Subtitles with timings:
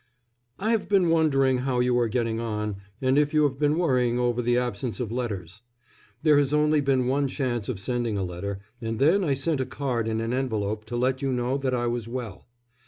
[0.57, 4.17] ]I have been wondering how you are getting on, and if you have been worrying
[4.17, 5.61] over the absence of letters.
[6.23, 9.65] There has only been one chance of sending a letter, and then I sent a
[9.67, 12.47] card in an envelope to let you know that I was well.